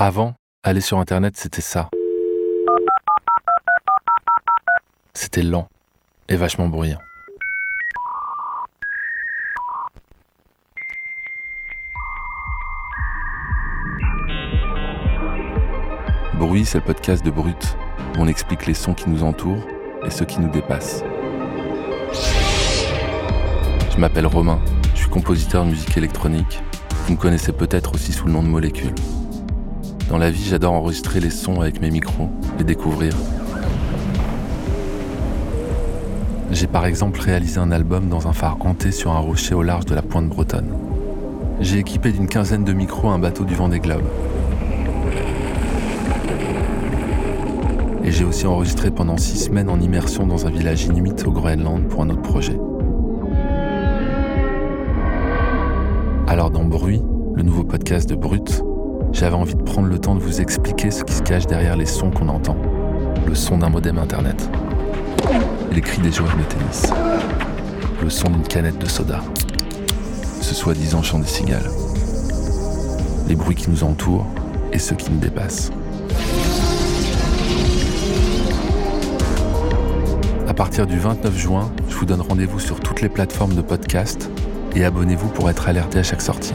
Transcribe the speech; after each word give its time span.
Avant, 0.00 0.34
aller 0.62 0.80
sur 0.80 1.00
Internet, 1.00 1.36
c'était 1.36 1.60
ça. 1.60 1.90
C'était 5.12 5.42
lent 5.42 5.66
et 6.28 6.36
vachement 6.36 6.68
bruyant. 6.68 7.00
Bruit, 16.34 16.64
c'est 16.64 16.78
le 16.78 16.84
podcast 16.84 17.24
de 17.24 17.32
Brut, 17.32 17.76
où 18.16 18.20
on 18.20 18.28
explique 18.28 18.66
les 18.66 18.74
sons 18.74 18.94
qui 18.94 19.10
nous 19.10 19.24
entourent 19.24 19.66
et 20.06 20.10
ceux 20.10 20.26
qui 20.26 20.38
nous 20.38 20.48
dépassent. 20.48 21.02
Je 23.90 23.98
m'appelle 23.98 24.26
Romain, 24.26 24.60
je 24.94 25.00
suis 25.00 25.10
compositeur 25.10 25.64
de 25.64 25.70
musique 25.70 25.96
électronique. 25.96 26.62
Vous 27.06 27.14
me 27.14 27.18
connaissez 27.18 27.50
peut-être 27.50 27.94
aussi 27.96 28.12
sous 28.12 28.26
le 28.26 28.32
nom 28.32 28.44
de 28.44 28.48
Molécule. 28.48 28.94
Dans 30.08 30.16
la 30.16 30.30
vie, 30.30 30.42
j'adore 30.42 30.72
enregistrer 30.72 31.20
les 31.20 31.28
sons 31.28 31.60
avec 31.60 31.82
mes 31.82 31.90
micros, 31.90 32.30
les 32.56 32.64
découvrir. 32.64 33.12
J'ai 36.50 36.66
par 36.66 36.86
exemple 36.86 37.20
réalisé 37.20 37.58
un 37.58 37.70
album 37.70 38.08
dans 38.08 38.26
un 38.26 38.32
phare 38.32 38.56
hanté 38.60 38.90
sur 38.90 39.12
un 39.12 39.18
rocher 39.18 39.54
au 39.54 39.62
large 39.62 39.84
de 39.84 39.94
la 39.94 40.00
pointe 40.00 40.26
bretonne. 40.26 40.72
J'ai 41.60 41.78
équipé 41.78 42.10
d'une 42.10 42.26
quinzaine 42.26 42.64
de 42.64 42.72
micros 42.72 43.10
un 43.10 43.18
bateau 43.18 43.44
du 43.44 43.54
vent 43.54 43.68
des 43.68 43.80
globes. 43.80 44.08
Et 48.02 48.10
j'ai 48.10 48.24
aussi 48.24 48.46
enregistré 48.46 48.90
pendant 48.90 49.18
six 49.18 49.36
semaines 49.36 49.68
en 49.68 49.78
immersion 49.78 50.26
dans 50.26 50.46
un 50.46 50.50
village 50.50 50.84
inuit 50.84 51.22
au 51.26 51.32
Groenland 51.32 51.86
pour 51.86 52.00
un 52.02 52.08
autre 52.08 52.22
projet. 52.22 52.58
Alors 56.26 56.50
dans 56.50 56.64
Bruit, 56.64 57.02
le 57.34 57.42
nouveau 57.42 57.64
podcast 57.64 58.08
de 58.08 58.14
Brut, 58.14 58.62
j'avais 59.12 59.34
envie 59.34 59.54
de 59.54 59.62
prendre 59.62 59.88
le 59.88 59.98
temps 59.98 60.14
de 60.14 60.20
vous 60.20 60.40
expliquer 60.40 60.90
ce 60.90 61.04
qui 61.04 61.14
se 61.14 61.22
cache 61.22 61.46
derrière 61.46 61.76
les 61.76 61.86
sons 61.86 62.10
qu'on 62.10 62.28
entend. 62.28 62.56
Le 63.26 63.34
son 63.34 63.58
d'un 63.58 63.68
modem 63.68 63.98
internet. 63.98 64.48
Les 65.72 65.80
cris 65.80 66.00
des 66.00 66.12
joueurs 66.12 66.36
de 66.36 66.42
tennis. 66.42 66.92
Le 68.02 68.10
son 68.10 68.30
d'une 68.30 68.42
canette 68.42 68.78
de 68.78 68.88
soda. 68.88 69.20
Ce 70.40 70.54
soi-disant 70.54 71.02
chant 71.02 71.18
des 71.18 71.26
cigales. 71.26 71.70
Les 73.28 73.34
bruits 73.34 73.56
qui 73.56 73.70
nous 73.70 73.84
entourent 73.84 74.26
et 74.72 74.78
ceux 74.78 74.96
qui 74.96 75.10
nous 75.10 75.18
dépassent. 75.18 75.70
À 80.46 80.54
partir 80.54 80.86
du 80.86 80.98
29 80.98 81.36
juin, 81.36 81.70
je 81.88 81.96
vous 81.96 82.06
donne 82.06 82.20
rendez-vous 82.20 82.60
sur 82.60 82.80
toutes 82.80 83.00
les 83.00 83.08
plateformes 83.08 83.54
de 83.54 83.62
podcast 83.62 84.30
et 84.74 84.84
abonnez-vous 84.84 85.28
pour 85.28 85.50
être 85.50 85.68
alerté 85.68 85.98
à 85.98 86.02
chaque 86.02 86.22
sortie. 86.22 86.54